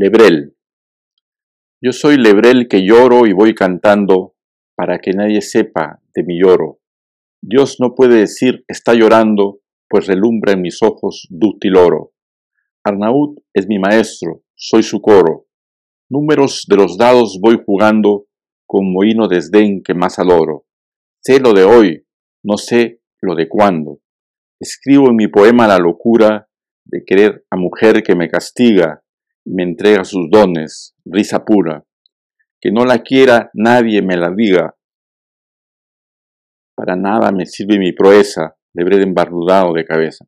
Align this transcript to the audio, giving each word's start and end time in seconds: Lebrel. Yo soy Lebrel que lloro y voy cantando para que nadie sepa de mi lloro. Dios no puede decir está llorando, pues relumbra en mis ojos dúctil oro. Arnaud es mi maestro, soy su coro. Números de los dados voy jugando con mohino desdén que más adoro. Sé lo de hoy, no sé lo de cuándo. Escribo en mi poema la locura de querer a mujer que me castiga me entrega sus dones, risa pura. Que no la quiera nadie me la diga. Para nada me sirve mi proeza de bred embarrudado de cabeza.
Lebrel. 0.00 0.56
Yo 1.82 1.90
soy 1.90 2.18
Lebrel 2.18 2.68
que 2.68 2.86
lloro 2.86 3.26
y 3.26 3.32
voy 3.32 3.52
cantando 3.52 4.36
para 4.76 5.00
que 5.00 5.10
nadie 5.10 5.42
sepa 5.42 6.00
de 6.14 6.22
mi 6.22 6.40
lloro. 6.40 6.78
Dios 7.42 7.78
no 7.80 7.96
puede 7.96 8.20
decir 8.20 8.64
está 8.68 8.94
llorando, 8.94 9.58
pues 9.88 10.06
relumbra 10.06 10.52
en 10.52 10.62
mis 10.62 10.84
ojos 10.84 11.26
dúctil 11.30 11.76
oro. 11.76 12.12
Arnaud 12.84 13.38
es 13.52 13.66
mi 13.66 13.80
maestro, 13.80 14.44
soy 14.54 14.84
su 14.84 15.02
coro. 15.02 15.48
Números 16.08 16.64
de 16.68 16.76
los 16.76 16.96
dados 16.96 17.40
voy 17.42 17.60
jugando 17.66 18.26
con 18.68 18.92
mohino 18.92 19.26
desdén 19.26 19.82
que 19.82 19.94
más 19.94 20.20
adoro. 20.20 20.64
Sé 21.24 21.40
lo 21.40 21.52
de 21.54 21.64
hoy, 21.64 22.06
no 22.44 22.56
sé 22.56 23.00
lo 23.20 23.34
de 23.34 23.48
cuándo. 23.48 23.98
Escribo 24.60 25.08
en 25.08 25.16
mi 25.16 25.26
poema 25.26 25.66
la 25.66 25.78
locura 25.78 26.48
de 26.84 27.02
querer 27.04 27.44
a 27.50 27.56
mujer 27.56 28.04
que 28.04 28.14
me 28.14 28.28
castiga 28.28 29.02
me 29.48 29.62
entrega 29.62 30.04
sus 30.04 30.28
dones, 30.30 30.94
risa 31.04 31.44
pura. 31.44 31.84
Que 32.60 32.70
no 32.70 32.84
la 32.84 32.98
quiera 33.02 33.50
nadie 33.54 34.02
me 34.02 34.16
la 34.16 34.30
diga. 34.30 34.74
Para 36.76 36.96
nada 36.96 37.32
me 37.32 37.46
sirve 37.46 37.78
mi 37.78 37.92
proeza 37.92 38.56
de 38.72 38.84
bred 38.84 39.02
embarrudado 39.02 39.72
de 39.72 39.84
cabeza. 39.84 40.26